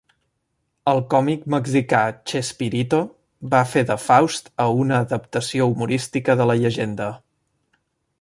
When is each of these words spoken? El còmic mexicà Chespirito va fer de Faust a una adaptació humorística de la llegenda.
El 0.91 0.99
còmic 1.13 1.43
mexicà 1.55 1.99
Chespirito 2.31 3.01
va 3.51 3.61
fer 3.73 3.83
de 3.91 3.97
Faust 4.07 4.49
a 4.65 4.67
una 4.85 4.97
adaptació 5.03 5.69
humorística 5.75 6.37
de 6.41 6.49
la 6.53 6.57
llegenda. 6.65 7.11